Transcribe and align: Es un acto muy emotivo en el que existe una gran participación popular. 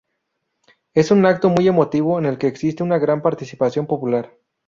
Es 0.95 1.11
un 1.11 1.27
acto 1.27 1.51
muy 1.51 1.67
emotivo 1.67 2.17
en 2.17 2.25
el 2.25 2.39
que 2.39 2.47
existe 2.47 2.81
una 2.81 2.97
gran 2.97 3.21
participación 3.21 3.85
popular. 3.85 4.33